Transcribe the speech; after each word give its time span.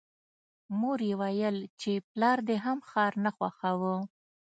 مور 0.79 0.99
یې 1.09 1.13
ویل 1.21 1.57
چې 1.81 1.91
پلار 2.11 2.37
دې 2.47 2.57
هم 2.65 2.77
ښار 2.89 3.13
نه 3.25 3.31
خوښاوه 3.35 3.93